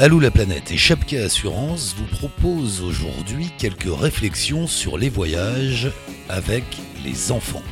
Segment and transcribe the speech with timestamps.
[0.00, 5.90] Allô la planète et Chapka Assurance vous propose aujourd'hui quelques réflexions sur les voyages
[6.28, 6.62] avec
[7.04, 7.64] les enfants.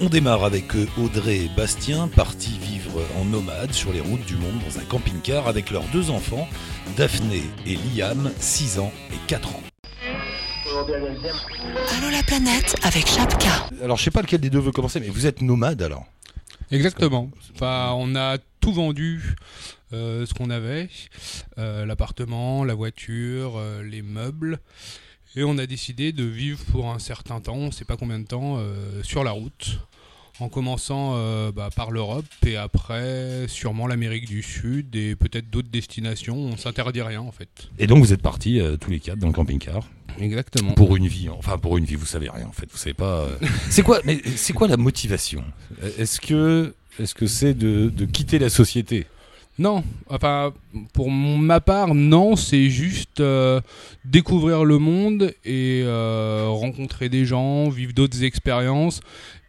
[0.00, 4.58] On démarre avec Audrey et Bastien, partis vivre en nomade sur les routes du monde
[4.66, 6.48] dans un camping-car avec leurs deux enfants,
[6.96, 9.62] Daphné et Liam, 6 ans et 4 ans.
[10.66, 13.68] Allô la planète avec Chapka.
[13.82, 16.06] Alors je sais pas lequel des deux veut commencer, mais vous êtes nomade alors
[16.70, 17.30] Exactement.
[17.54, 19.36] Enfin, on a tout vendu
[19.92, 20.88] ce qu'on avait,
[21.58, 24.58] euh, l'appartement, la voiture, euh, les meubles.
[25.36, 28.18] Et on a décidé de vivre pour un certain temps, on ne sait pas combien
[28.18, 29.78] de temps, euh, sur la route.
[30.40, 35.68] En commençant euh, bah, par l'Europe et après sûrement l'Amérique du Sud et peut-être d'autres
[35.68, 36.34] destinations.
[36.38, 37.68] On s'interdit rien en fait.
[37.78, 39.86] Et donc vous êtes partis euh, tous les quatre dans le camping-car
[40.18, 40.72] Exactement.
[40.72, 41.28] pour une vie.
[41.28, 42.66] Enfin pour une vie, vous savez rien en fait.
[42.72, 43.20] Vous savez pas.
[43.24, 43.36] euh,
[43.68, 45.44] c'est quoi Mais c'est quoi la motivation?
[45.98, 49.06] Est-ce que est-ce que c'est de, de quitter la société?
[49.58, 50.54] Non, enfin
[50.92, 53.60] pour ma part, non, c'est juste euh,
[54.04, 59.00] découvrir le monde et euh, rencontrer des gens, vivre d'autres expériences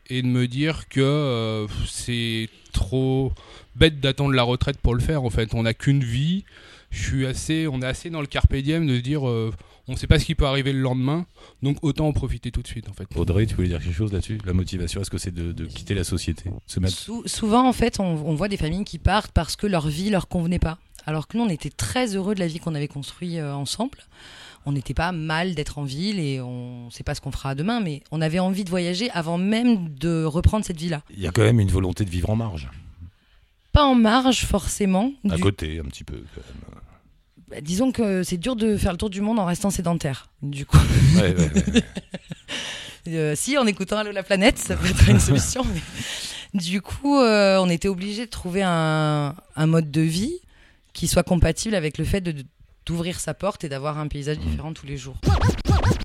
[0.09, 3.31] et de me dire que euh, c'est trop
[3.75, 5.23] bête d'attendre la retraite pour le faire.
[5.23, 6.44] En fait, on n'a qu'une vie.
[6.90, 9.22] Je suis assez, on est assez dans le carpe diem de dire,
[9.92, 11.25] on ne sait pas ce qui peut arriver le lendemain,
[11.61, 13.08] donc autant en profiter tout de suite en fait.
[13.16, 14.39] Audrey, tu voulais dire quelque chose là-dessus?
[14.45, 17.73] La motivation, est-ce que c'est de, de quitter la société Se mettre Sou- souvent, en
[17.73, 20.78] fait, on, on voit des familles qui partent parce que leur vie leur convenait pas.
[21.06, 23.97] Alors que nous, on était très heureux de la vie qu'on avait construite euh, ensemble.
[24.66, 27.56] On n'était pas mal d'être en ville et on ne sait pas ce qu'on fera
[27.56, 31.02] demain, mais on avait envie de voyager avant même de reprendre cette vie-là.
[31.09, 32.69] Il y a quand même une volonté de vivre en marge,
[33.73, 35.12] Pas en marge forcément.
[35.30, 36.23] à du- côté un petit peu.
[36.36, 36.42] quand
[36.75, 36.81] même.
[37.52, 40.30] Bah, disons que c'est dur de faire le tour du monde en restant sédentaire.
[40.41, 40.77] Du coup,
[41.16, 41.83] Ouais, ouais, ouais.
[43.07, 45.66] Euh, si en écoutant Allô la planète, ça peut être une solution.
[45.66, 50.35] mais Du coup, euh, on était obligé de trouver un, un mode de vie
[50.94, 52.22] qui soit compatible avec le fait
[52.85, 55.17] d'ouvrir sa porte et d'avoir un paysage différent tous les jours.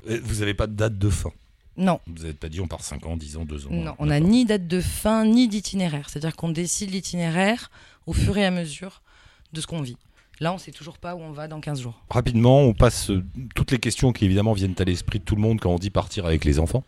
[0.07, 1.31] Vous n'avez pas de date de fin?
[1.77, 4.07] Non, Vous n'avez pas dit on part 5 ans, 10 ans, 2 ans non, on
[4.07, 6.09] n'a ni date de fin ni d'itinéraire.
[6.09, 7.71] C'est-à-dire qu'on décide l'itinéraire
[8.07, 9.03] au fur et à mesure
[9.53, 9.99] de ce qu'on vit.
[10.41, 11.99] Là, on sait toujours pas où on va dans 15 jours.
[12.11, 13.25] Rapidement, on passe euh,
[13.55, 15.89] toutes les questions qui évidemment viennent à l'esprit de tout le monde quand on dit
[15.91, 16.85] partir avec les enfants.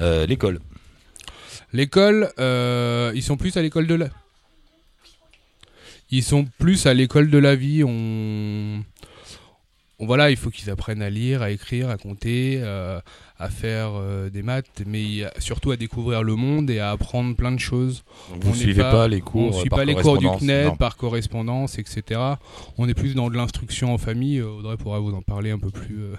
[0.00, 0.58] Euh, L'école.
[1.72, 4.08] L'école, euh, ils sont plus à l'école de la.
[6.10, 7.84] Ils sont plus à l'école de la vie.
[7.84, 8.84] On, on-
[10.06, 13.00] voilà, il faut qu'ils apprennent à lire, à écrire, à compter, euh,
[13.38, 17.52] à faire euh, des maths, mais surtout à découvrir le monde et à apprendre plein
[17.52, 18.02] de choses.
[18.30, 20.18] Donc, vous On ne suivez pas, les on cours suit euh, par pas les cours
[20.18, 20.76] du CNED Non.
[20.76, 22.20] par correspondance, etc.
[22.78, 24.40] On est plus dans de l'instruction en famille.
[24.42, 26.14] Audrey pourra vous en parler un peu plus, euh,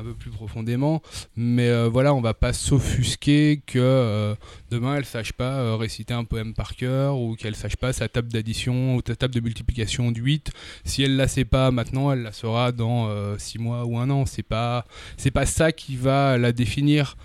[0.00, 1.02] un peu plus profondément.
[1.36, 4.34] Mais euh, voilà, on va pas s'offusquer que euh,
[4.70, 8.08] demain elle sache pas euh, réciter un poème par cœur ou qu'elle sache pas sa
[8.08, 10.50] table d'addition ou sa table de multiplication de 8.
[10.84, 14.26] Si elle la sait pas maintenant, elle la saura dans 6 mois ou un an.
[14.26, 17.16] C'est pas, c'est pas ça qui va la définir.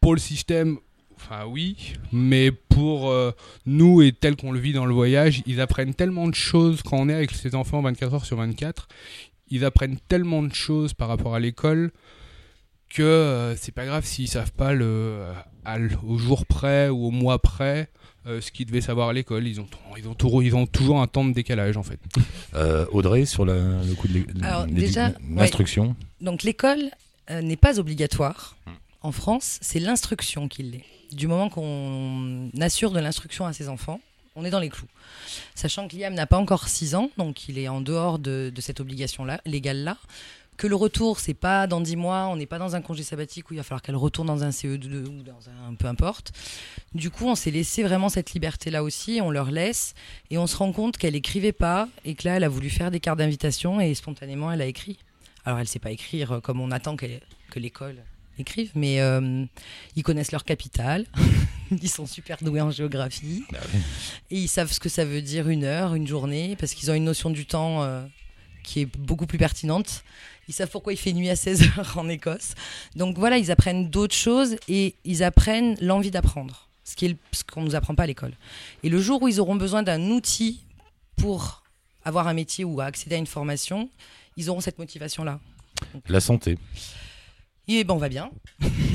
[0.00, 0.78] Pour le système,
[1.16, 3.14] enfin oui, mais pour
[3.64, 6.98] nous et tel qu'on le vit dans le voyage, ils apprennent tellement de choses quand
[6.98, 8.88] on est avec ses enfants 24 heures sur 24.
[9.50, 11.90] Ils apprennent tellement de choses par rapport à l'école
[12.90, 15.32] que euh, c'est pas grave s'ils savent pas le, euh,
[15.64, 17.88] à au jour près ou au mois près
[18.26, 19.46] euh, ce qu'ils devaient savoir à l'école.
[19.46, 19.66] Ils ont,
[19.98, 21.98] ils, ont toujours, ils ont toujours un temps de décalage en fait.
[22.54, 24.22] Euh, Audrey, sur la- le coup de
[25.34, 25.96] l'instruction.
[26.20, 26.90] Donc l'école
[27.30, 28.56] euh, n'est pas obligatoire.
[29.02, 30.84] En France, c'est l'instruction qui l'est.
[31.10, 34.00] Du moment qu'on assure de l'instruction à ses enfants,
[34.36, 34.88] on est dans les clous.
[35.54, 38.80] Sachant que Liam n'a pas encore 6 ans, donc il est en dehors de, cette
[38.80, 39.96] obligation-là, légale-là.
[40.56, 43.50] Que le retour, c'est pas dans 10 mois, on n'est pas dans un congé sabbatique
[43.50, 46.32] où il va falloir qu'elle retourne dans un CE2 ou dans un peu importe.
[46.94, 49.94] Du coup, on s'est laissé vraiment cette liberté-là aussi, on leur laisse,
[50.30, 52.92] et on se rend compte qu'elle écrivait pas, et que là, elle a voulu faire
[52.92, 54.98] des cartes d'invitation, et spontanément, elle a écrit.
[55.44, 57.06] Alors, elle sait pas écrire comme on attend que
[57.56, 57.96] l'école
[58.38, 59.44] écrive, mais euh,
[59.96, 61.06] ils connaissent leur capitale,
[61.70, 63.80] ils sont super doués en géographie, oui.
[64.30, 66.94] et ils savent ce que ça veut dire une heure, une journée, parce qu'ils ont
[66.94, 68.04] une notion du temps euh,
[68.62, 70.04] qui est beaucoup plus pertinente.
[70.48, 72.54] Ils savent pourquoi il fait nuit à 16 heures en Écosse.
[72.96, 77.62] Donc voilà, ils apprennent d'autres choses et ils apprennent l'envie d'apprendre, ce le- ce qu'on
[77.62, 78.32] ne nous apprend pas à l'école.
[78.82, 80.60] Et le jour où ils auront besoin d'un outil
[81.16, 81.62] pour
[82.04, 83.88] avoir un métier ou accéder à une formation,
[84.36, 85.40] ils auront cette motivation-là.
[86.08, 86.58] La santé.
[87.66, 88.30] Et ben on va bien.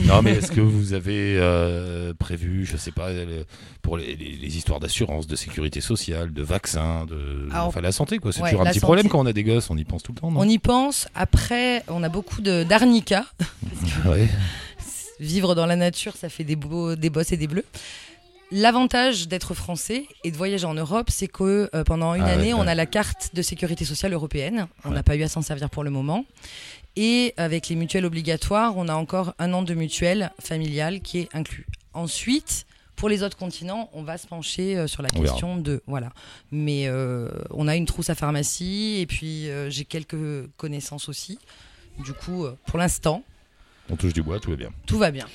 [0.05, 3.45] Non, mais est-ce que vous avez euh, prévu, je sais pas, le-
[3.81, 7.91] pour les, les- les histoires d'assurance, de sécurité sociale, de vaccins, de Alors, enfin la
[7.91, 8.31] santé quoi.
[8.31, 8.85] C'est ouais, toujours un petit santé.
[8.85, 10.39] problème quand on a des gosses, on y pense tout le temps, non?
[10.41, 11.07] On y pense.
[11.15, 13.25] Après, on a beaucoup de- d'arnica.
[14.05, 14.27] Ouais.
[15.19, 17.65] Vivre dans la nature, ça fait des, beaux, des bosses et des bleus.
[18.51, 22.31] L'avantage d'être français et de voyager en Europe, c'est que euh, pendant une Ah ouais,
[22.31, 24.67] année, on a la carte de sécurité sociale européenne.
[24.83, 24.95] On Ouais.
[24.95, 26.25] n'a pas eu à s'en servir pour le moment.
[26.95, 31.29] Et avec les mutuelles obligatoires, on a encore un an de mutuelle familiale qui est
[31.35, 31.67] inclus.
[31.93, 32.65] Ensuite,
[32.95, 35.33] pour les autres continents, on va se pencher euh, sur la On verra.
[35.33, 36.11] question de voilà.
[36.51, 41.37] Mais euh, on a une trousse à pharmacie et puis j'ai quelques connaissances aussi.
[41.99, 43.23] Du coup, pour l'instant,
[43.89, 44.69] On touche du bois, tout va bien.
[44.85, 45.25] tout va bien.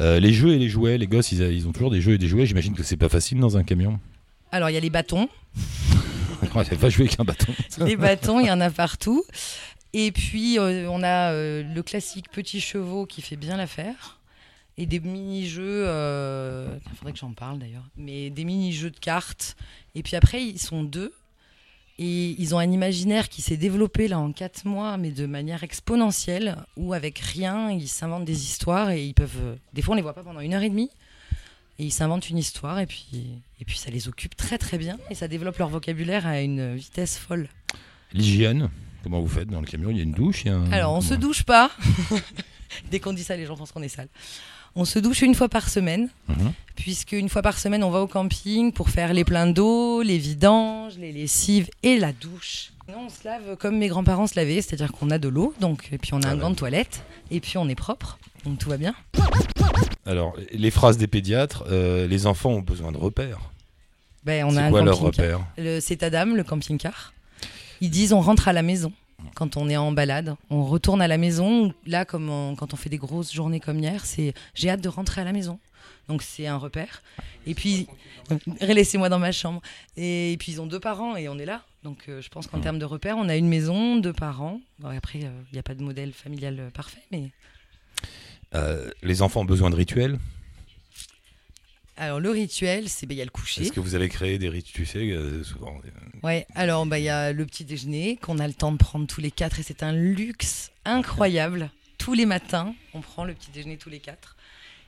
[0.00, 2.12] Euh, les jeux et les jouets, les gosses, ils, a- ils ont toujours des jeux
[2.14, 2.46] et des jouets.
[2.46, 3.98] J'imagine que c'est pas facile dans un camion.
[4.52, 5.28] Alors il y a les bâtons,
[6.54, 7.52] On va jouer avec un bâton.
[7.84, 9.24] les bâtons, il y en a partout.
[9.92, 14.20] Et puis, euh, on a euh, le classique petit chevaux qui fait bien l'affaire.
[14.78, 19.56] Et des mini-jeux, il faudrait que j'en parle d'ailleurs, mais des mini-jeux de cartes.
[19.94, 21.12] Et puis après, ils sont deux.
[21.98, 25.62] Et ils ont un imaginaire qui s'est développé là en quatre mois, mais de manière
[25.64, 29.30] exponentielle, où avec rien, ils s'inventent des histoires et ils peuvent.
[29.42, 30.90] euh, Des fois, on les voit pas pendant une heure et demie.
[31.78, 33.06] Et ils s'inventent une histoire et puis,
[33.60, 36.74] et puis ça les occupe très très bien et ça développe leur vocabulaire à une
[36.74, 37.48] vitesse folle.
[38.14, 38.70] L'hygiène,
[39.02, 39.90] comment vous faites dans le camion?
[39.90, 41.20] Il y a une douche il y a un- Alors, on se comment?
[41.20, 41.70] douche pas.
[42.90, 44.08] Dès qu'on dit ça, les gens pensent qu'on est sale.
[44.76, 46.52] On se douche une fois par semaine, Mhm.
[46.74, 50.18] puisque une fois par semaine, on va au camping pour faire les pleins d'eau, les
[50.18, 52.72] vidanges, les lessives et la douche.
[52.88, 55.88] Non, on se lave comme mes grands-parents se lavaient, c'est-à-dire qu'on a de l'eau, donc
[55.92, 58.58] et puis on a Ah un gant de toilette, et puis on est propre, donc
[58.58, 58.94] tout va bien.
[60.04, 63.40] Alors, les phrases des pédiatres, euh, les enfants ont besoin de repères.
[64.24, 65.40] Ben, on a un quoi leur repère?
[65.80, 67.12] C'est Adam, le camping-car.
[67.80, 68.92] Ils disent on rentre à la maison
[69.36, 70.34] quand on est en balade.
[70.50, 71.72] On retourne à la maison.
[71.86, 75.20] Là, comme quand on fait des grosses journées comme hier, c'est j'ai hâte de rentrer
[75.20, 75.60] à la maison.
[76.08, 77.02] Donc c'est un repère.
[77.46, 77.86] Et puis,
[78.60, 79.60] laissez-moi dans ma chambre.
[79.96, 81.62] Et, puis ils ont deux parents et on est là.
[81.82, 84.60] Donc euh, je pense qu'en termes de repères, on a une maison, deux parents.
[84.78, 87.30] Bon, après, il n'y a pas de modèle familial euh, parfait, mais
[88.54, 90.18] Euh, les enfants ont besoin de rituels.
[91.96, 93.62] Alors le rituel, c'est ben, il y a le coucher.
[93.62, 95.76] Est-ce que vous avez créé des rituels Tu sais, euh, souvent.
[95.84, 95.90] euh,
[96.22, 99.06] Ouais, alors bah, il y a le petit déjeuner qu'on a le temps de prendre
[99.06, 101.70] tous les quatre et c'est un luxe incroyable.
[101.98, 104.36] tous les matins, on prend le petit déjeuner tous les quatre.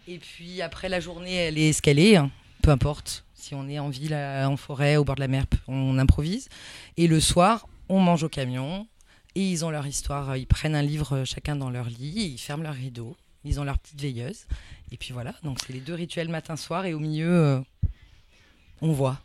[0.06, 2.30] Et puis après la journée, elle est escalée, hein,
[2.62, 3.24] peu importe.
[3.34, 6.48] Si on est en ville, à- en forêt, au bord de la mer, on improvise.
[6.96, 8.86] Et le soir, on mange au camion
[9.34, 10.36] et ils ont leur histoire.
[10.36, 13.16] Ils prennent un livre euh, chacun dans leur lit, et ils ferment leur rideau,
[13.48, 14.46] ils ont leur petite veilleuse.
[14.92, 17.60] Et puis voilà, donc c'est les deux rituels matin-soir et au milieu, euh,
[18.80, 19.18] on voit.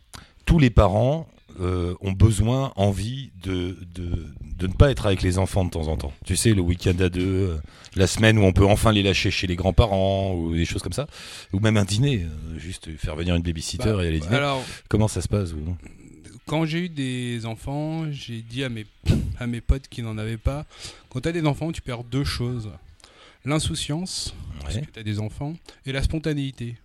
[0.46, 1.28] tous les parents
[1.60, 4.26] euh, ont besoin, envie de, de,
[4.58, 6.12] de ne pas être avec les enfants de temps en temps.
[6.24, 7.56] Tu sais, le week-end à deux, euh,
[7.94, 10.92] la semaine où on peut enfin les lâcher chez les grands-parents ou des choses comme
[10.92, 11.06] ça.
[11.52, 14.34] Ou même un dîner, juste faire venir une babysitter Bah, et aller dîner.
[14.36, 15.76] Alors, Comment ça se passe vous
[16.46, 18.84] quand j'ai eu des enfants, j'ai dit à mes,
[19.38, 20.66] à mes potes qui n'en avaient pas,
[21.08, 22.70] quand tu as des enfants, tu perds deux choses.
[23.44, 25.54] L'insouciance, parce que tu as des enfants,
[25.84, 26.76] et la spontanéité.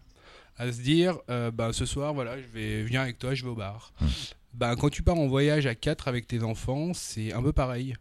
[0.57, 3.50] À se dire, euh, ben, ce soir, voilà, je vais venir avec toi, je vais
[3.50, 3.94] au bar.
[4.01, 4.07] Hum.
[4.53, 7.95] Ben, quand tu pars en voyage à quatre avec tes enfants, c'est un peu pareil.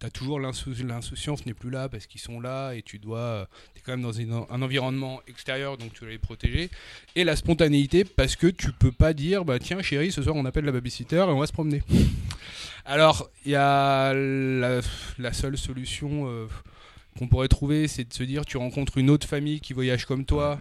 [0.00, 3.48] Tu as toujours l'insou- l'insouciance n'est plus là parce qu'ils sont là et tu dois.
[3.74, 6.70] Tu es quand même dans une- un environnement extérieur donc tu dois les protéger.
[7.16, 10.44] Et la spontanéité parce que tu peux pas dire bah tiens chérie ce soir on
[10.44, 11.82] appelle la babysitter et on va se promener.
[12.84, 14.80] Alors il y a la,
[15.18, 16.46] la seule solution euh,
[17.18, 20.24] qu'on pourrait trouver c'est de se dire tu rencontres une autre famille qui voyage comme
[20.24, 20.60] toi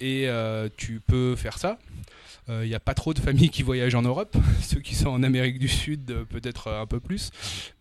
[0.00, 1.78] et euh, tu peux faire ça.
[2.48, 4.36] Euh, Il n'y a pas trop de familles qui voyagent en Europe.
[4.62, 7.30] Ceux qui sont en Amérique du Sud, euh, peut-être euh, un peu plus.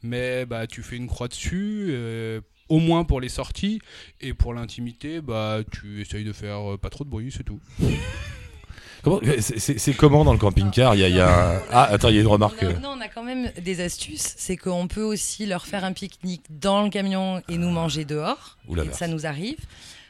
[0.02, 3.80] Mais bah, tu fais une croix dessus, euh, au moins pour les sorties.
[4.22, 7.60] Et pour l'intimité, bah, tu essayes de faire euh, pas trop de bruit, c'est tout.
[9.06, 12.10] Comment- c'est- comment dans le camping-car Il y a, il y a un- Ah, attends,
[12.10, 12.62] il y a une remarque.
[12.82, 14.34] Non, on a quand même des astuces.
[14.38, 18.58] C'est qu'on peut aussi leur faire un pique-nique dans le camion et nous manger dehors.
[18.68, 19.60] Ouh la Et ça nous arrive.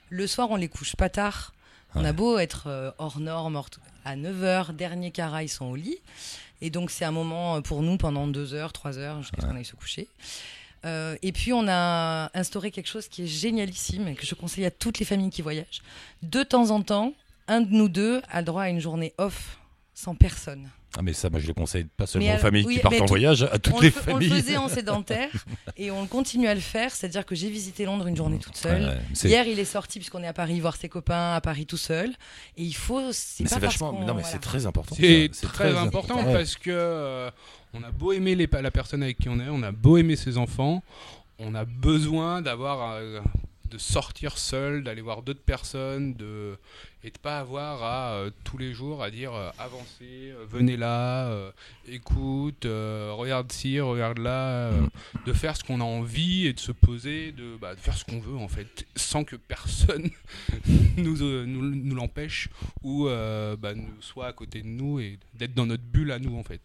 [0.10, 1.54] Le soir, on les couche pas tard.
[1.94, 2.08] On Ouais.
[2.10, 3.70] a beau être euh, hors norme, hors-
[4.06, 5.98] à 9h, dernier cara, ils sont au lit.
[6.62, 9.46] Et donc, c'est un moment euh, pour nous pendant 2 heures, 3 heures, jusqu'à ce
[9.48, 10.08] qu'on aille se coucher.
[10.86, 14.66] Euh, et puis, on a instauré quelque chose qui est génialissime et que je conseille
[14.66, 15.82] à toutes les familles qui voyagent.
[16.22, 17.14] De temps en temps,
[17.48, 19.58] un de nous deux a droit à une journée off
[19.94, 20.70] sans personne.
[20.98, 22.96] Ah, mais ça, moi, je le conseille pas seulement Mais aux familles oui, qui partent
[22.96, 24.30] en tout- voyage, à toutes les le, fe- on familles.
[24.30, 25.30] le faisait en sédentaire
[25.78, 28.82] et on continue à le faire, c'est-à-dire que j'ai visité Londres une journée toute seule.
[28.82, 31.42] Ouais, ouais, c'est- Hier, il est sorti puisqu'on est à Paris voir ses copains à
[31.42, 32.12] Paris tout seul.
[32.56, 33.12] Et il faut.
[33.12, 33.92] C'est vachement.
[33.92, 34.24] Non, mais voilà.
[34.24, 34.96] c'est très important.
[34.98, 37.30] C'est très, important parce que euh,
[37.74, 40.16] on a beau aimer les, la personne avec qui on est, on a beau aimer
[40.16, 40.82] ses enfants,
[41.40, 43.20] on a besoin d'avoir euh,
[43.70, 46.58] de sortir seul, d'aller voir d'autres personnes, de
[47.06, 50.76] et de pas avoir à euh, tous les jours à dire euh, avancez, euh, venez
[50.76, 51.32] là,
[51.88, 54.72] écoute, regarde ci, regarde là,
[55.26, 58.06] de faire ce qu'on a envie et de se poser, de, bah, de faire ce
[58.06, 60.10] qu'on veut en fait, sans que personne
[60.98, 62.50] nous, nous, nous l'empêche
[62.82, 66.44] ou bah, soit à côté de nous et d'être dans notre bulle à nous en
[66.44, 66.62] fait.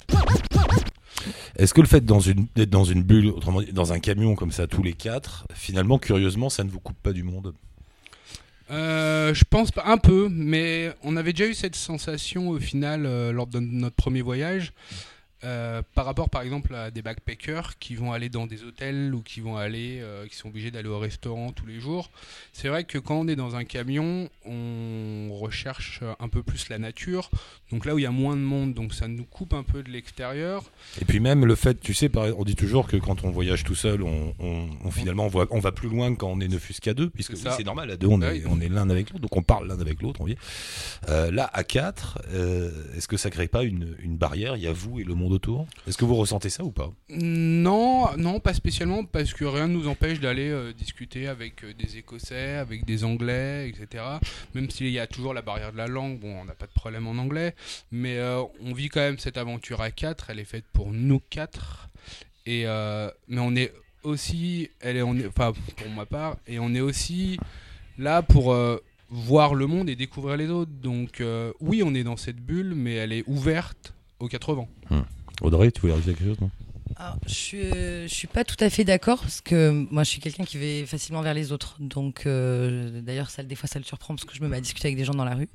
[1.57, 2.21] Est-ce que le fait dans
[2.55, 5.99] d'être dans une bulle, autrement dit, dans un camion comme ça, tous les quatre, finalement,
[5.99, 7.53] curieusement, ça ne vous coupe pas du monde?
[8.71, 13.33] Euh, je pense un peu, mais on avait déjà eu cette sensation au final euh,
[13.33, 14.73] lors de notre premier voyage.
[15.45, 19.23] Euh, par rapport par exemple à des backpackers qui vont aller dans des hôtels ou
[19.23, 22.11] qui vont aller euh, qui sont obligés d'aller au restaurant tous les jours
[22.53, 26.79] c'est vrai que quand on est dans un camion on recherche un peu plus la
[26.79, 27.31] nature
[27.73, 29.83] donc là où il y a moins de monde donc ça nous coupe un peu
[29.83, 30.65] de l'extérieur
[31.01, 33.75] Et puis même le fait, tu sais, on dit toujours que quand on voyage tout
[33.75, 36.49] seul, on, on- on- finalement on, voit, on va plus loin que quand on est
[36.49, 38.69] ne fût-ce qu'à deux, puisque C'est oui, normal, à deux on Ah est, on est
[38.69, 40.21] l'un avec l'autre, donc on parle l'un avec l'autre.
[40.21, 40.37] on vit.
[41.09, 42.19] Euh, là, à quatre,
[42.97, 44.57] est-ce que ça crée pas une, une barrière?
[44.57, 45.67] Il y a vous et le monde autour.
[45.87, 46.91] Est-ce que vous ressentez ça ou pas?
[47.09, 51.73] Non, non, pas spécialement, parce que rien ne nous empêche d'aller euh, discuter avec euh,
[51.75, 54.05] des Écossais, avec des Anglais, etc.
[54.55, 56.73] Même s'il y a toujours la barrière de la langue, bon, on n'a pas de
[56.73, 57.55] problème en anglais,
[57.91, 61.21] mais euh, on vit quand même cette aventure à quatre, elle est faite pour nous
[61.31, 61.89] quatre,
[62.47, 63.73] et euh, mais on est
[64.03, 67.39] aussi, elle est, on est, enfin pour ma part, et on est aussi
[67.99, 68.79] là pour euh,
[69.11, 70.73] voir le monde et découvrir les autres.
[70.73, 74.69] Donc euh, oui, on est dans cette bulle, mais elle est ouverte aux quatre vents.
[75.41, 76.51] Audrey, tu voulais rajouter quelque chose non?
[76.97, 80.21] Alors, je suis, euh, suis pas tout à fait d'accord parce que moi je suis
[80.21, 81.77] quelqu'un qui va facilement vers les autres.
[81.79, 84.61] Donc euh, d'ailleurs ça des fois ça le surprend parce que je me mets à
[84.61, 85.49] discuter avec des gens dans la rue.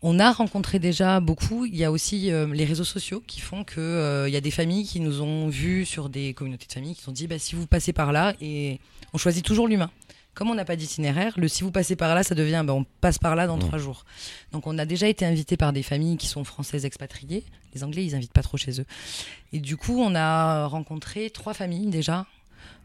[0.00, 1.66] On a rencontré déjà beaucoup.
[1.66, 4.40] Il y a aussi euh, les réseaux sociaux qui font que euh, il y a
[4.40, 7.26] des familles qui nous ont vus sur des communautés de familles qui nous ont dit
[7.26, 8.78] bah, si vous passez par là et
[9.12, 9.90] on choisit toujours l'humain.
[10.34, 12.84] Comme on n'a pas d'itinéraire, le si vous passez par là, ça devient bah, on
[13.00, 13.60] passe par là dans Mmh.
[13.60, 14.04] trois jours.
[14.52, 17.42] Donc on a déjà été invité par des familles qui sont françaises expatriées.
[17.78, 18.86] Les Anglais ils invitent pas trop chez eux.
[19.52, 22.26] Et du coup, on a rencontré trois familles déjà,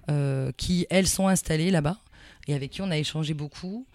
[0.10, 1.98] euh, qui, elles, sont installées là-bas,
[2.48, 3.88] et avec qui on a échangé beaucoup.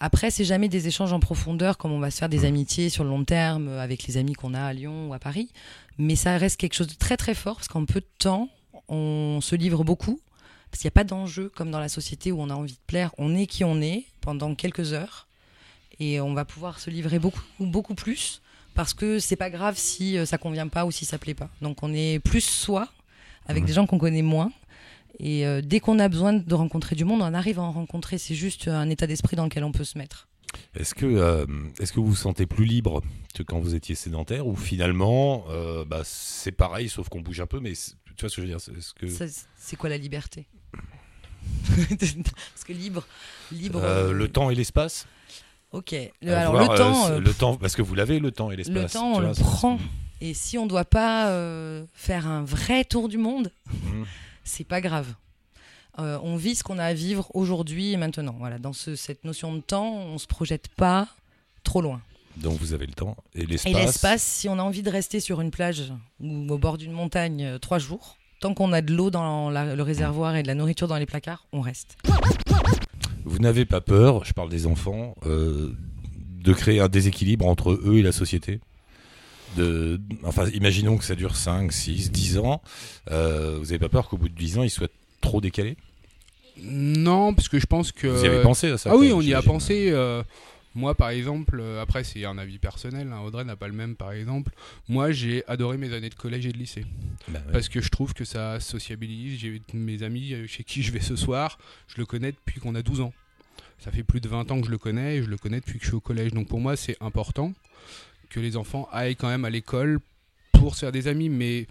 [0.00, 3.04] Après, c'est jamais des échanges en profondeur, comme on va se faire des amitiés sur
[3.04, 5.50] le long terme euh, avec les amis qu'on a à Lyon ou à Paris.
[5.98, 8.48] Mais ça reste quelque chose de très très fort, parce qu'en peu de temps,
[8.88, 10.20] on se livre beaucoup,
[10.70, 12.86] parce qu'il n'y a pas d'enjeu comme dans la société où on a envie de
[12.86, 13.10] plaire.
[13.18, 15.28] On est qui on est pendant quelques heures,
[16.00, 18.40] et on va pouvoir se livrer beaucoup, beaucoup plus
[18.74, 21.48] parce que c'est pas grave si euh, ça convient pas ou si ça plaît pas.
[21.62, 22.88] Donc on est plus soi
[23.46, 23.66] avec Mhm.
[23.66, 24.52] des gens qu'on connaît moins.
[25.20, 28.18] Et euh, dès qu'on a besoin de rencontrer du monde, on arrive à en rencontrer.
[28.18, 30.26] C'est juste un état d'esprit dans lequel on peut se mettre.
[30.76, 31.46] Est-ce que, euh,
[31.80, 33.02] est-ce que vous vous sentez plus libre
[33.34, 37.46] que quand vous étiez sédentaire ou finalement euh, bah, c'est pareil sauf qu'on bouge un
[37.46, 40.46] peu mais tu vois ce que je veux dire c'est- que quoi la liberté?
[41.68, 43.06] Parce que libre,
[43.52, 43.80] libre.
[44.12, 45.06] le temps et l'espace?
[45.74, 45.94] Ok.
[46.22, 48.50] Le- alors Avoir, le temps, euh, euh, le temps parce que vous l'avez le temps
[48.50, 49.78] et l'espace le temps, on vois, le prend.
[50.20, 54.04] Et si on doit pas euh, faire un vrai tour du monde, Mhm.
[54.44, 55.08] c'est pas grave.
[55.98, 58.34] Euh, on vit ce qu'on a à vivre aujourd'hui et maintenant.
[58.38, 61.08] Voilà, dans ce- cette notion de temps, on se projette pas
[61.64, 62.00] trop loin.
[62.36, 65.20] donc vous avez le temps et l'espace Et l'espace, si on a envie de rester
[65.20, 69.10] sur une plage ou au bord d'une montagne trois jours, tant qu'on a de l'eau
[69.10, 71.96] dans la- le réservoir et de la nourriture dans les placards, on reste.
[73.24, 75.72] Vous n'avez pas peur, je parle des enfants, euh,
[76.42, 78.60] de créer un déséquilibre entre eux et la société
[79.56, 82.60] de, Enfin, imaginons que ça dure 5, 6, 10 ans.
[83.10, 84.88] euh, vous n'avez pas peur qu'au bout de 10 ans, ils soient
[85.20, 85.76] trop décalés?
[86.62, 88.06] Non, parce que je pense que.
[88.06, 89.88] Vous y avez pensé à ça Ah oui, on y a pensé.
[89.90, 90.22] euh,
[90.74, 93.12] moi, par exemple, euh, après, c'est un avis personnel.
[93.12, 94.52] hein, Audrey n'a pas le même, par exemple.
[94.88, 96.84] Moi, j'ai adoré mes années de collège et de lycée.
[97.28, 97.52] Bah ouais.
[97.52, 99.38] Parce que je trouve que ça sociabilise.
[99.38, 102.74] J'ai mes amis euh, chez qui je vais ce soir, je le connais depuis qu'on
[102.74, 103.12] a 12 ans.
[103.78, 105.78] Ça fait plus de 20 ans que je le connais et je le connais depuis
[105.78, 106.32] que je suis au collège.
[106.32, 107.52] Donc pour moi, c'est important
[108.30, 110.00] que les enfants aillent quand même à l'école
[110.52, 111.28] pour se faire des amis.
[111.28, 111.66] Mais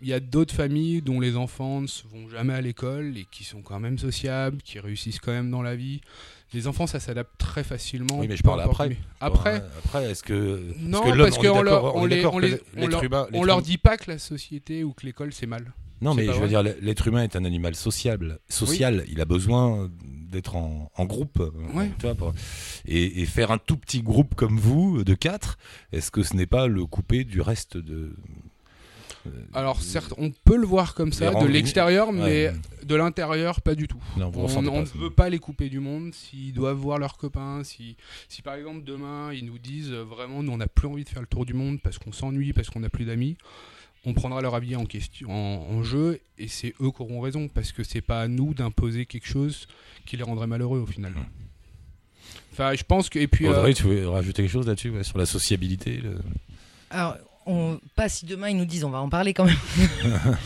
[0.00, 3.44] il y a d'autres familles dont les enfants ne vont jamais à l'école et qui
[3.44, 6.00] sont quand même sociables, qui réussissent quand même dans la vie.
[6.54, 8.20] Les enfants, ça s'adapte très facilement.
[8.20, 8.96] Oui, mais je parle après.
[9.20, 13.38] Après, après, est-ce que Non, parce que qu'on leur- on les- les- leur- humain- on
[13.40, 15.72] l'être leur dit pas que la société ou que l'école c'est mal.
[16.00, 18.38] Non, mais je veux dire, l'être humain est un animal sociable.
[18.48, 19.90] Social, il a besoin
[20.30, 21.42] d'être en, en groupe.
[21.74, 21.90] Ouais.
[21.98, 22.32] tu vois, pour-
[22.86, 25.58] et, et faire un tout petit groupe comme vous, de quatre,
[25.92, 28.14] est-ce que ce n'est pas le couper du reste de.
[29.26, 32.52] Euh, Alors certes, on peut le voir comme ça de l'extérieur, mais Ouais.
[32.84, 34.02] de l'intérieur pas du tout.
[34.16, 37.62] Non, vous On, ne veut pas les couper du monde s'ils doivent voir leurs copains.
[37.64, 37.96] Si,
[38.28, 41.08] si par exemple demain ils nous disent euh, vraiment nous on n'a plus envie de
[41.08, 43.36] faire le tour du monde parce qu'on s'ennuie, parce qu'on n'a plus d'amis,
[44.04, 47.48] on prendra leur avis en, question, en, en jeu et c'est eux qui auront raison
[47.48, 49.66] parce que c'est pas à nous d'imposer quelque chose
[50.06, 51.12] qui les rendrait malheureux au final.
[51.12, 51.24] Mhm.
[52.52, 53.18] Enfin, je pense que.
[53.18, 53.46] Et puis.
[53.46, 56.18] Audrey, euh, tu veux rajouter quelque chose là-dessus ouais, sur la sociabilité le-
[56.90, 57.16] Alors,
[57.48, 59.56] on, pas si demain ils nous disent, on va en parler quand même.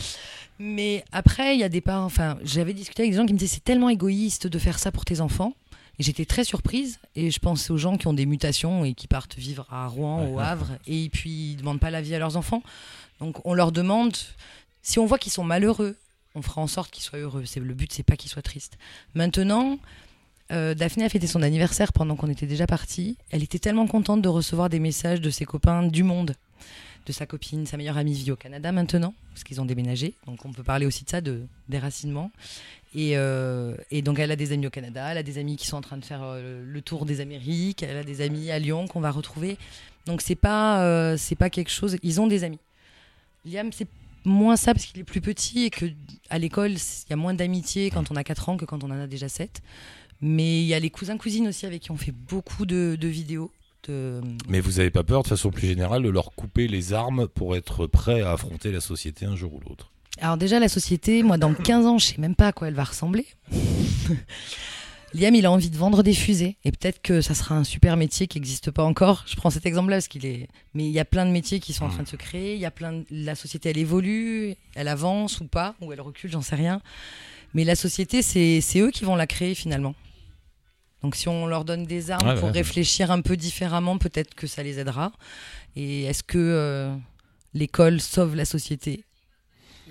[0.59, 2.05] Mais après, il y a des parents.
[2.05, 4.91] Enfin, j'avais discuté avec des gens qui me disaient c'est tellement égoïste de faire ça
[4.91, 5.53] pour tes enfants.
[5.99, 6.99] Et j'étais très surprise.
[7.15, 10.27] Et je pense aux gens qui ont des mutations et qui partent vivre à Rouen,
[10.27, 12.63] au Havre, et puis ils demandent pas la vie à leurs enfants.
[13.19, 14.15] Donc on leur demande.
[14.81, 15.95] Si on voit qu'ils sont malheureux,
[16.35, 17.43] on fera en sorte qu'ils soient heureux.
[17.45, 18.77] C'est le but, c'est pas qu'ils soient tristes.
[19.13, 19.77] Maintenant.
[20.51, 23.17] euh, Daphné a fêté son anniversaire pendant qu'on était déjà partis.
[23.31, 26.35] Elle était tellement contente de recevoir des messages de ses copains du monde
[27.05, 30.13] de sa copine, sa meilleure amie vit au Canada maintenant, parce qu'ils ont déménagé.
[30.25, 32.31] Donc on peut parler aussi de ça, de déracinement.
[32.95, 35.77] Et, euh, donc elle a des amis au Canada, elle a des amis qui sont
[35.77, 38.87] en train de faire euh, le tour des Amériques, elle a des amis à Lyon
[38.87, 39.57] qu'on va retrouver.
[40.05, 41.97] Donc c'est pas, euh, c'est pas quelque chose.
[42.03, 42.59] Ils ont des amis.
[43.45, 43.87] Liam, c'est
[44.25, 45.85] moins ça parce qu'il est plus petit et que
[46.29, 48.91] à l'école, il y a moins d'amitié quand on a 4 ans que quand on
[48.91, 49.61] en a déjà 7.
[50.21, 53.51] Mais il y a les cousins-cousines aussi avec qui on fait beaucoup de vidéos.
[53.87, 57.27] De, Mais vous avez pas peur, de façon plus générale, de leur couper les armes
[57.27, 59.91] pour être prêt à affronter la société un jour ou l'autre?
[60.21, 62.75] Alors déjà, la société, moi, dans 15 ans, je sais même pas à quoi elle
[62.75, 63.25] va ressembler.
[65.15, 66.57] Liam, il a envie de vendre des fusées.
[66.65, 69.23] Et peut-être que ça sera un super métier qui n'existe pas encore.
[69.27, 70.47] Je prends cet exemple-là parce qu'il est...
[70.73, 72.55] Mais il y a plein de métiers qui sont en train de se créer.
[72.55, 73.05] Il y a plein de...
[73.11, 74.55] La société, elle évolue.
[74.73, 75.75] Elle avance ou pas.
[75.81, 76.81] Ou elle recule, j'en sais rien.
[77.53, 79.93] Mais la société, c'est eux qui vont la créer finalement.
[81.03, 82.51] Donc si on leur donne des armes Ouais, pour ouais.
[82.51, 85.11] réfléchir un peu différemment, peut-être que ça les aidera.
[85.75, 86.95] Et est-ce que euh,
[87.53, 89.03] l'école sauve la société?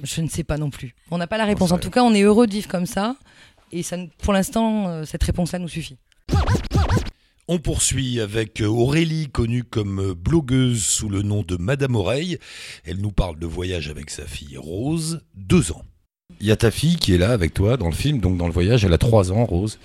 [0.02, 0.94] Je ne sais pas non plus.
[1.10, 1.70] On n'a pas la réponse.
[1.70, 3.16] En tout cas, on est heureux de vivre comme ça.
[3.72, 5.98] Et ça, pour l'instant, euh, cette réponse-là nous suffit.
[7.48, 12.38] On poursuit avec Aurélie, connue comme blogueuse sous le nom de Madame Oreille.
[12.84, 15.82] Elle nous parle de voyage avec sa fille Rose, deux ans.
[16.40, 18.46] Il y a ta fille qui est là avec toi dans le film, donc dans
[18.46, 19.78] le voyage, elle a trois ans, Rose.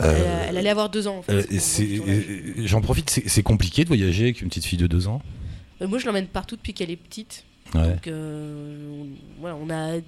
[0.00, 1.32] Euh, Elle, elle allait avoir deux ans en fait.
[1.32, 1.44] euh,
[1.80, 5.20] euh, J'en profite, c'est compliqué de voyager avec une petite fille de deux ans?
[5.82, 7.44] Euh, moi je l'emmène partout depuis qu'elle est petite.
[7.74, 7.88] Ouais.
[7.88, 9.06] Donc euh, on,
[9.40, 10.00] voilà, on a,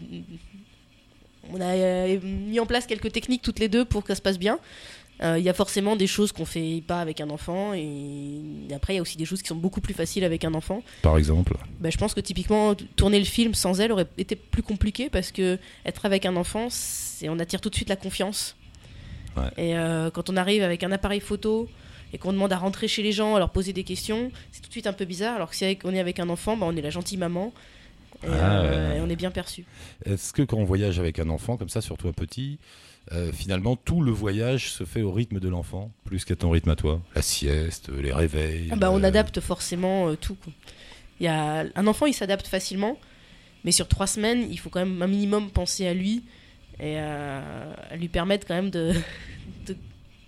[1.53, 4.23] on a euh, mis en place quelques techniques toutes les deux pour que ça se
[4.23, 4.59] passe bien.
[5.23, 8.41] Euh, Il y a forcément des choses qu'on fait pas avec un enfant et
[8.75, 10.83] après il y a aussi des choses qui sont beaucoup plus faciles avec un enfant.
[11.03, 11.57] Par exemple.
[11.79, 15.31] Bah, je pense que typiquement tourner le film sans elle aurait été plus compliqué parce
[15.31, 18.57] que être avec un enfant, c'est on attire tout de suite la confiance.
[19.37, 19.45] Ouais.
[19.59, 21.69] Et euh, quand on arrive avec un appareil photo
[22.13, 24.69] et qu'on demande à rentrer chez les gens, à leur poser des questions, c'est tout
[24.69, 25.37] de suite un peu bizarre.
[25.37, 27.53] Alors que si on est avec un enfant, bah, on est la gentille maman
[28.25, 28.99] et, Ah, euh, ouais.
[28.99, 29.65] et on est bien perçu.
[30.05, 32.59] Est-ce que quand on voyage avec un enfant comme ça, surtout un petit,
[33.13, 36.71] euh, finalement tout le voyage se fait au rythme de l'enfant, plus qu'à ton rythme
[36.71, 38.69] à toi La sieste, les réveils.
[38.71, 40.37] Ah bah, on euh, adapte forcément euh, tout.
[41.19, 41.65] Il y a...
[41.75, 42.99] Un enfant, il s'adapte facilement,
[43.65, 46.23] mais sur trois semaines, il faut quand même un minimum penser à lui
[46.79, 48.95] et euh, à lui permettre quand même de,
[49.67, 49.77] de,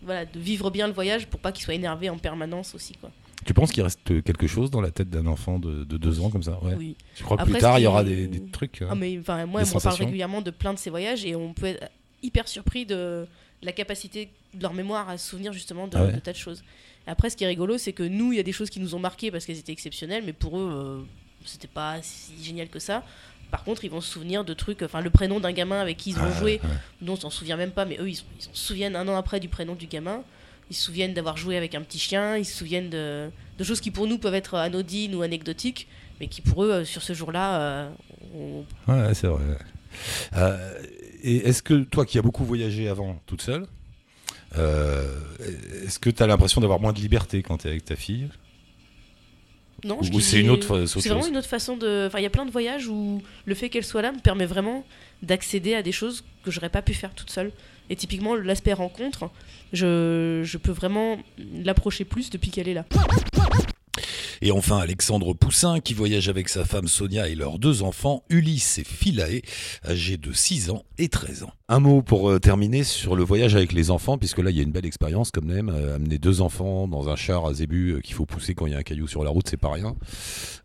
[0.02, 2.94] voilà, de vivre bien le voyage pour pas qu'il soit énervé en permanence aussi.
[2.94, 3.10] Quoi.
[3.44, 6.30] Tu penses qu'il reste quelque chose dans la tête d'un enfant de, de deux ans
[6.30, 6.62] comme ça?
[6.62, 6.74] Ouais.
[6.76, 6.96] Oui.
[7.14, 9.20] Tu crois que Après, plus tard il y aura des, des trucs hein Ah, mais,
[9.46, 11.88] moi, Des on parle régulièrement de plein de ces voyages et on peut être
[12.22, 13.26] hyper surpris de
[13.62, 16.12] la capacité de leur mémoire à se souvenir justement de, Ah ouais.
[16.12, 16.62] de tas de choses.
[17.06, 18.94] Après, ce qui est rigolo, c'est que nous, il y a des choses qui nous
[18.94, 21.00] ont marqué parce qu'elles étaient exceptionnelles, mais pour eux, euh,
[21.44, 23.02] c'était pas si génial que ça.
[23.50, 26.10] Par contre, ils vont se souvenir de trucs, enfin le prénom d'un gamin avec qui
[26.10, 26.70] ils ont Ah, joué, ouais.
[27.02, 29.16] nous on s'en souvient même pas, mais eux ils, se- ils se souviennent un an
[29.16, 30.22] après du prénom du gamin.
[30.70, 33.80] Ils se souviennent d'avoir joué avec un petit chien, ils se souviennent de, de choses
[33.80, 35.86] qui pour nous peuvent être anodines ou anecdotiques,
[36.18, 37.90] mais qui pour eux, euh, sur ce jour-là, euh,
[38.88, 39.42] Ouais, c'est vrai.
[40.36, 40.82] Euh,
[41.22, 43.66] et est-ce que toi qui as beaucoup voyagé avant toute seule,
[44.58, 45.16] euh,
[45.84, 48.28] est-ce que tu as l'impression d'avoir moins de liberté quand tu es avec ta fille
[49.84, 52.06] Non, Ou c'est une autre C'est vraiment une autre façon de.
[52.06, 54.46] Enfin, il y a plein de voyages où le fait qu'elle soit là me permet
[54.46, 54.84] vraiment
[55.22, 57.52] d'accéder à des choses que j'aurais pas pu faire toute seule.
[57.90, 59.30] Et typiquement, l'aspect rencontre,
[59.72, 62.84] je, je peux vraiment l'approcher plus depuis qu'elle est là.
[64.44, 68.78] Et enfin, Alexandre Poussin, qui voyage avec sa femme Sonia et leurs deux enfants, Ulysse
[68.78, 69.40] et Philae,
[69.86, 71.52] âgés de 6 ans et 13 ans.
[71.68, 74.60] Un mot pour euh, terminer sur le voyage avec les enfants, puisque là, il y
[74.60, 75.68] a une belle expérience quand même.
[75.68, 78.72] euh, amener deux enfants dans un char à zébu euh, qu'il faut pousser quand il
[78.72, 79.94] y a un caillou sur la route, c'est pas rien.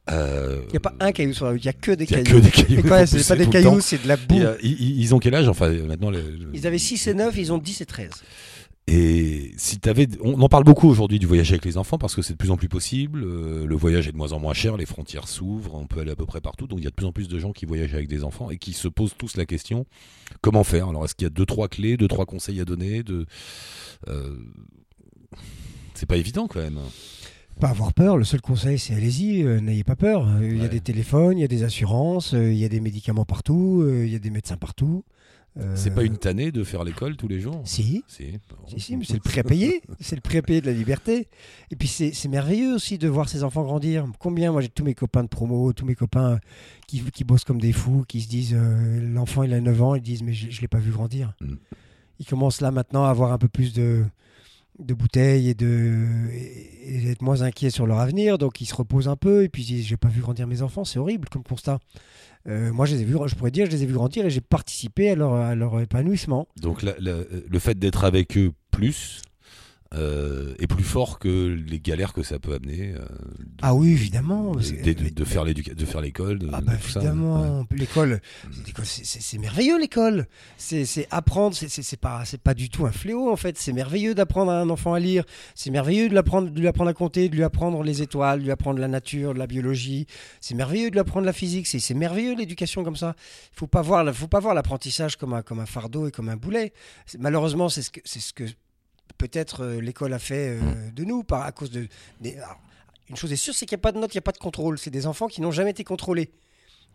[0.09, 2.05] Euh, Il n'y a pas un caillou sur la route, il n'y a que des
[2.05, 2.39] il y a cailloux.
[2.39, 2.81] que des cailloux.
[2.87, 4.37] Quoi, c'est pas des cailloux, c'est de la boue.
[4.39, 6.11] Et, euh, ils, ils ont quel âge Enfin, maintenant,
[6.53, 8.09] Ils avaient 6 et 9, ils ont 10 et 13.
[8.89, 12.21] Et si t'avais, on en parle beaucoup aujourd'hui du voyage avec les enfants parce que
[12.21, 13.21] c'est de plus en plus possible.
[13.21, 16.11] euh, le voyage est de moins en moins cher, les frontières s'ouvrent, on peut aller
[16.11, 16.67] à peu près partout.
[16.67, 18.49] Donc il y a de plus en plus de gens qui voyagent avec des enfants
[18.49, 19.85] et qui se posent tous la question
[20.39, 20.87] comment faire?
[20.87, 23.25] Alors est-ce qu'il y a deux trois clés, deux trois conseils à donner de,
[24.07, 24.37] euh,
[25.93, 26.79] c'est pas évident quand même.
[27.59, 30.29] Pas avoir peur, le seul conseil c'est allez-y, euh, n'ayez pas peur.
[30.41, 33.25] Il y a des téléphones, il y a des assurances, il y a des médicaments
[33.25, 35.03] partout, il y a des médecins partout.
[35.75, 38.39] C'est pas une tannée de faire l'école tous les jours Si, Si.
[38.67, 39.81] si, si, mais c'est le prix à payer.
[39.99, 41.27] c'est le prix à payer de la liberté.
[41.71, 44.05] Et puis c'est merveilleux aussi de voir ces enfants grandir.
[44.19, 46.39] Combien, moi j'ai tous mes copains de promo, tous mes copains
[46.87, 49.95] qui, qui bossent comme des fous, qui se disent euh, l'enfant il a 9 ans,
[49.95, 51.33] ils disent mais je, je l'ai pas vu grandir.
[51.41, 51.55] Mm.
[52.19, 54.03] Ils commencent là maintenant à avoir un peu plus de,
[54.79, 56.05] de bouteilles et de
[57.05, 58.37] d'être moins inquiets sur leur avenir.
[58.37, 60.83] Donc ils se reposent un peu et puis j'ai pas vu grandir mes enfants.
[60.83, 61.79] C'est horrible comme constat.
[62.47, 64.29] Euh, moi je les ai vus, je pourrais dire je les ai vus grandir et
[64.29, 66.47] j'ai participé à leur, à leur épanouissement.
[66.61, 69.21] Donc le fait d'être avec eux plus
[69.93, 72.93] euh, est plus fort que les galères que ça peut amener.
[72.93, 74.53] euh, de, Ah oui évidemment.
[74.55, 76.39] de, faire l'éduca- de faire l'école.
[76.53, 77.65] Ah bah ça, évidemment, ouais.
[77.77, 78.19] l'école,
[78.83, 80.27] c'est- merveilleux l'école.
[80.57, 83.57] C'est c'est apprendre, c'est- pas c'est pas du tout un fléau en fait.
[83.57, 85.23] C'est merveilleux d'apprendre à un enfant à lire.
[85.55, 88.43] C'est merveilleux de l'apprendre, de lui apprendre à compter, de lui apprendre les étoiles, de
[88.45, 90.05] lui apprendre la nature, de la biologie.
[90.41, 91.67] C'est merveilleux de lui apprendre la physique.
[91.67, 93.15] C'est c'est merveilleux l'éducation comme ça.
[93.53, 96.29] Il faut pas voir, faut pas voir l'apprentissage comme un comme un fardeau et comme
[96.29, 96.73] un boulet.
[97.05, 98.43] C'est- Malheureusement, c'est ce que c'est ce que
[99.17, 101.87] peut-être euh, l'école a fait euh, de nous par à cause de
[102.21, 102.59] des- alors,
[103.09, 104.31] une chose est sûre, c'est qu'il n'y a pas de notes, il n'y a pas
[104.33, 104.77] de contrôle.
[104.77, 106.29] C'est des enfants qui n'ont jamais été contrôlés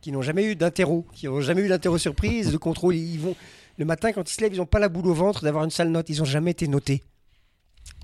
[0.01, 2.97] qui n'ont jamais eu d'interro, qui n'ont jamais eu d'interro surprise, de contrôle.
[2.97, 3.37] Ils vont
[3.79, 5.71] le matin quand ils se lèvent, ils n'ont pas la boule au ventre d'avoir une
[5.71, 6.09] sale note.
[6.09, 7.05] Ils n'ont jamais été notés.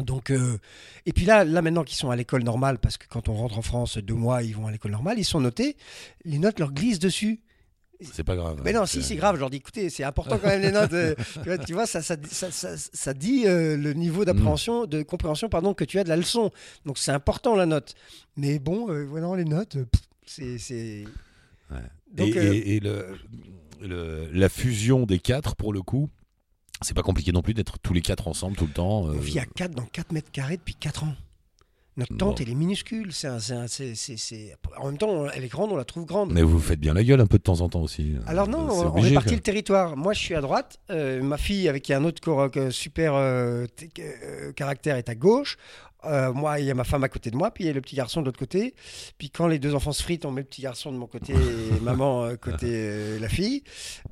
[0.00, 0.58] Donc, euh,
[1.06, 3.58] et puis là, là maintenant qu'ils sont à l'école normale, parce que quand on rentre
[3.58, 5.76] en France deux mois, ils vont à l'école normale, ils sont notés.
[6.24, 7.40] Les notes leur glissent dessus.
[8.00, 8.60] C'est pas grave.
[8.64, 9.34] Mais non, hein, si, c'est grave.
[9.36, 10.92] Je leur dis, écoutez, c'est important quand même les notes.
[10.92, 11.14] euh,
[11.66, 15.84] tu vois, ça, ça, ça, ça- dit euh, le niveau d'appréhension, de compréhension, pardon, que
[15.84, 16.50] tu as de la leçon.
[16.86, 17.94] Donc c'est important la note.
[18.36, 19.76] Mais bon, euh, voilà, les notes,
[20.24, 21.04] c'est.
[21.70, 21.76] Ouais.
[22.12, 23.06] Donc, et euh, et- et le,
[23.80, 26.08] le- la fusion des quatre, pour le coup,
[26.82, 29.00] c'est pas compliqué non plus d'être tous les quatre ensemble tout le temps.
[29.02, 31.14] On vit à 4 dans 4 mètres carrés depuis 4 ans.
[31.98, 32.18] Notre Bon.
[32.18, 33.12] tente, elle est minuscule.
[33.12, 33.28] C'est
[34.78, 36.32] En même temps, elle est grande, on la trouve grande.
[36.32, 38.14] Mais vous faites bien la gueule un peu de temps en temps aussi.
[38.26, 39.36] Alors non, on, on obligé, répartit quoi.
[39.36, 39.96] le territoire.
[39.96, 40.78] Moi, je suis à droite.
[40.90, 42.22] euh, ma fille, avec un autre
[42.56, 43.66] euh, super euh,
[44.56, 45.56] caractère, est à gauche.
[46.04, 47.72] Euh, moi, il y a ma femme à côté de moi, puis il y a
[47.72, 48.74] le petit garçon de l'autre côté.
[49.18, 51.32] Puis quand les deux enfants se fritent, on met le petit garçon de mon côté
[51.32, 53.64] et maman euh, côté euh, la fille.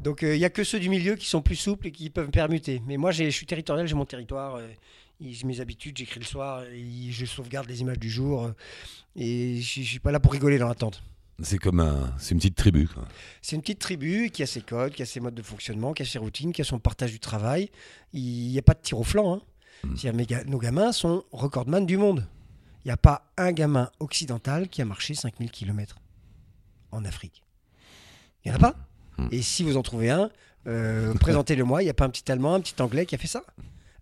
[0.03, 2.31] Donc il y a que ceux du milieu qui sont plus souples et qui peuvent
[2.31, 2.83] permuter.
[2.89, 4.59] Mais moi, je suis territorial, j'ai mon territoire.
[5.21, 8.45] Mes habitudes, j'écris le soir, et je sauvegarde les images du jour.
[8.45, 8.53] euh,
[9.17, 11.03] et je suis pas là pour rigoler dans la tente.
[11.43, 12.89] C'est comme un, c'est une petite tribu.
[13.43, 16.03] C'est une petite tribu qui a ses codes, qui a ses modes de fonctionnement, qui
[16.03, 17.71] a ses routines, qui a son partage du travail.
[18.15, 19.35] Il n'y a pas de tir au flanc.
[19.35, 19.43] hein.
[19.85, 19.97] Mm.
[19.97, 22.27] C'est-à-dire, ga- nos gamins sont recordman du monde.
[22.85, 25.97] Il n'y a pas un gamin occidental qui a marché 5000 km
[26.93, 27.43] en Afrique.
[28.45, 28.77] Il n'y en a pas.
[29.19, 29.29] Mm.
[29.33, 30.31] Et si vous en trouvez un,
[30.67, 31.83] euh, présentez-le moi.
[31.83, 33.43] Il n'y a pas un petit Allemand, un petit Anglais qui a fait ça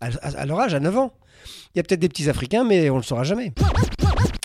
[0.01, 1.13] à, à- à leur âge, à 9 ans.
[1.75, 3.53] Il y a peut-être des petits Africains, mais on ne le saura jamais.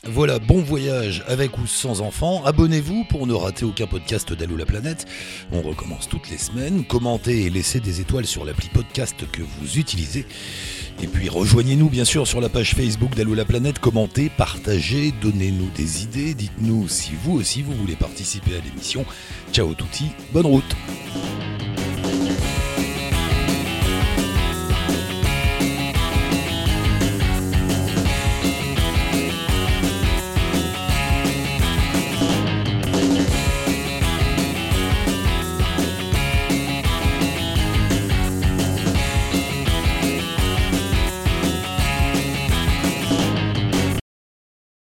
[0.05, 2.43] Voilà, bon voyage avec ou sans enfants.
[2.45, 5.05] Abonnez-vous pour ne rater aucun podcast d'Allo la planète.
[5.51, 6.83] On recommence toutes les semaines.
[6.85, 10.25] Commentez et laissez des étoiles sur l'appli podcast que vous utilisez.
[11.03, 13.77] Et puis rejoignez-nous bien sûr sur la page Facebook d'Allo la planète.
[13.79, 16.33] Commentez, partagez, donnez-nous des idées.
[16.33, 19.05] Dites-nous si vous aussi vous voulez participer à l'émission.
[19.53, 20.75] Ciao touti, bonne route.